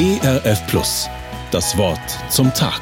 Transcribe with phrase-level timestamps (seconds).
[0.00, 1.10] ERF Plus.
[1.50, 2.00] Das Wort
[2.30, 2.80] zum Tag.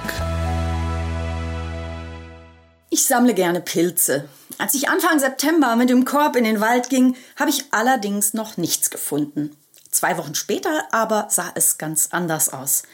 [2.91, 4.29] Ich sammle gerne Pilze.
[4.57, 8.57] Als ich Anfang September mit dem Korb in den Wald ging, habe ich allerdings noch
[8.57, 9.57] nichts gefunden.
[9.91, 12.85] Zwei Wochen später aber sah es ganz anders aus.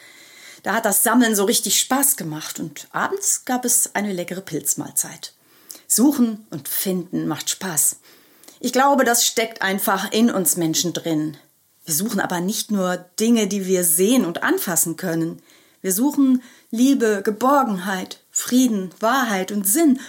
[0.63, 5.35] Da hat das Sammeln so richtig Spaß gemacht und abends gab es eine leckere Pilzmahlzeit.
[5.87, 7.97] Suchen und finden macht Spaß.
[8.59, 11.37] Ich glaube, das steckt einfach in uns Menschen drin.
[11.85, 15.43] Wir suchen aber nicht nur Dinge, die wir sehen und anfassen können.
[15.83, 20.01] Wir suchen Liebe, Geborgenheit, Frieden, Wahrheit und Sinn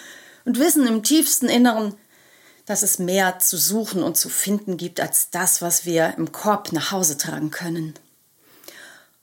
[0.45, 1.95] und wissen im tiefsten Inneren,
[2.65, 6.71] dass es mehr zu suchen und zu finden gibt als das, was wir im Korb
[6.71, 7.93] nach Hause tragen können.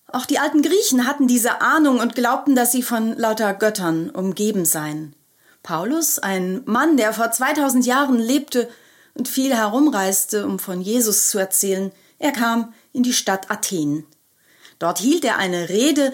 [0.07, 4.67] Auch die alten Griechen hatten diese Ahnung und glaubten, dass sie von lauter Göttern umgeben
[4.67, 5.17] seien.
[5.63, 8.69] Paulus, ein Mann, der vor 2000 Jahren lebte
[9.15, 14.07] und viel herumreiste, um von Jesus zu erzählen, er kam in die Stadt Athen.
[14.79, 16.13] Dort hielt er eine Rede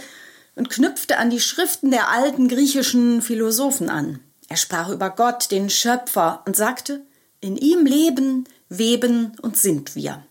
[0.54, 4.20] und knüpfte an die Schriften der alten griechischen Philosophen an.
[4.48, 7.02] Er sprach über Gott, den Schöpfer, und sagte,
[7.40, 10.24] in ihm leben, weben und sind wir.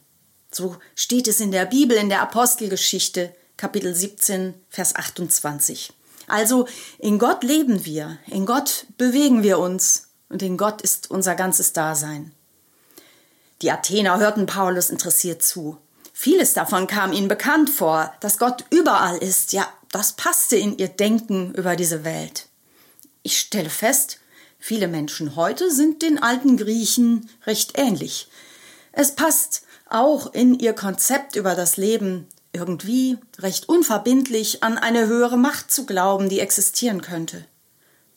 [0.51, 5.93] So steht es in der Bibel, in der Apostelgeschichte, Kapitel 17, Vers 28.
[6.25, 11.35] Also in Gott leben wir, in Gott bewegen wir uns und in Gott ist unser
[11.35, 12.33] ganzes Dasein.
[13.61, 15.77] Die Athener hörten Paulus interessiert zu.
[16.13, 20.89] Vieles davon kam ihnen bekannt vor, dass Gott überall ist, ja, das passte in ihr
[20.89, 22.47] Denken über diese Welt.
[23.23, 24.19] Ich stelle fest,
[24.59, 28.27] viele Menschen heute sind den alten Griechen recht ähnlich.
[28.91, 35.37] Es passt auch in ihr Konzept über das Leben irgendwie recht unverbindlich an eine höhere
[35.37, 37.45] Macht zu glauben, die existieren könnte.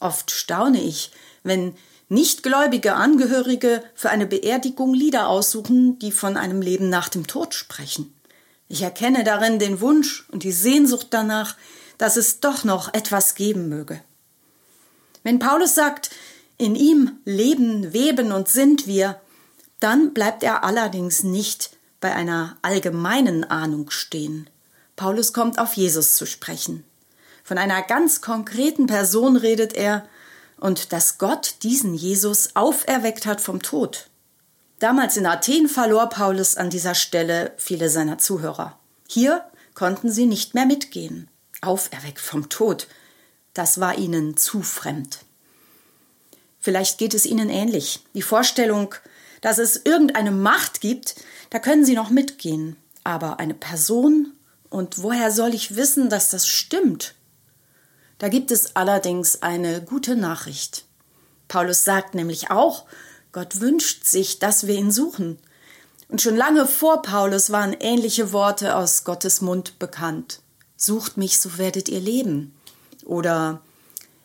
[0.00, 1.76] Oft staune ich, wenn
[2.12, 8.12] Nichtgläubige Angehörige für eine Beerdigung Lieder aussuchen, die von einem Leben nach dem Tod sprechen.
[8.66, 11.56] Ich erkenne darin den Wunsch und die Sehnsucht danach,
[11.98, 14.00] dass es doch noch etwas geben möge.
[15.22, 16.10] Wenn Paulus sagt,
[16.58, 19.20] in ihm leben, weben und sind wir,
[19.78, 24.50] dann bleibt er allerdings nicht bei einer allgemeinen Ahnung stehen.
[24.96, 26.82] Paulus kommt auf Jesus zu sprechen.
[27.44, 30.08] Von einer ganz konkreten Person redet er,
[30.60, 34.08] und dass Gott diesen Jesus auferweckt hat vom Tod.
[34.78, 38.78] Damals in Athen verlor Paulus an dieser Stelle viele seiner Zuhörer.
[39.08, 39.44] Hier
[39.74, 41.28] konnten sie nicht mehr mitgehen.
[41.60, 42.86] Auferweckt vom Tod.
[43.52, 45.18] Das war ihnen zu fremd.
[46.60, 48.00] Vielleicht geht es ihnen ähnlich.
[48.14, 48.94] Die Vorstellung,
[49.40, 51.16] dass es irgendeine Macht gibt,
[51.50, 52.76] da können sie noch mitgehen.
[53.02, 54.32] Aber eine Person?
[54.68, 57.14] Und woher soll ich wissen, dass das stimmt?
[58.20, 60.84] Da gibt es allerdings eine gute Nachricht.
[61.48, 62.84] Paulus sagt nämlich auch,
[63.32, 65.38] Gott wünscht sich, dass wir ihn suchen.
[66.08, 70.40] Und schon lange vor Paulus waren ähnliche Worte aus Gottes Mund bekannt.
[70.76, 72.54] Sucht mich, so werdet ihr leben.
[73.06, 73.62] Oder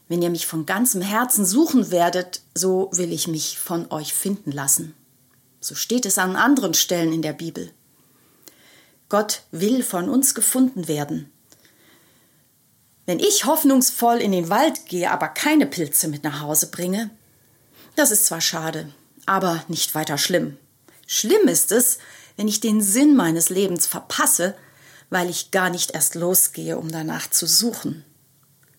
[0.10, 4.52] wenn ihr mich von ganzem Herzen suchen werdet, so will ich mich von euch finden
[4.52, 4.94] lassen.
[5.62, 7.72] So steht es an anderen Stellen in der Bibel.
[9.08, 11.32] Gott will von uns gefunden werden.
[13.06, 17.12] Wenn ich hoffnungsvoll in den Wald gehe, aber keine Pilze mit nach Hause bringe,
[17.96, 18.92] das ist zwar schade,
[19.26, 20.58] aber nicht weiter schlimm.
[21.08, 22.00] Schlimm ist es,
[22.36, 24.56] wenn ich den Sinn meines Lebens verpasse,
[25.10, 28.04] weil ich gar nicht erst losgehe, um danach zu suchen.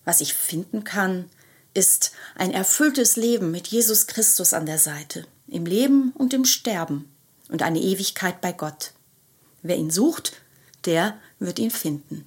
[0.05, 1.31] Was ich finden kann,
[1.73, 7.11] ist ein erfülltes Leben mit Jesus Christus an der Seite, im Leben und im Sterben
[7.49, 8.93] und eine Ewigkeit bei Gott.
[9.63, 10.33] Wer ihn sucht,
[10.85, 12.27] der wird ihn finden.